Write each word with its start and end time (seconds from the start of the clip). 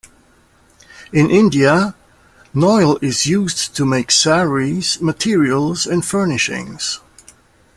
In 1.13 1.29
India, 1.29 1.93
Noil 2.55 2.97
is 3.03 3.27
used 3.27 3.75
to 3.75 3.85
make 3.85 4.07
sarees, 4.09 4.99
materials 4.99 5.85
and 5.85 6.03
furnishings. 6.03 6.99